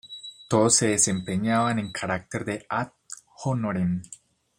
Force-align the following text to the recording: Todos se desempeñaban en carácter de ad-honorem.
Todos 0.47 0.77
se 0.77 0.87
desempeñaban 0.87 1.77
en 1.77 1.91
carácter 1.91 2.43
de 2.43 2.65
ad-honorem. 2.69 4.01